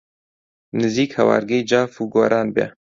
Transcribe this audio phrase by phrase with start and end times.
[0.79, 2.65] نزیک هەوارگەی جاف و گۆران بێ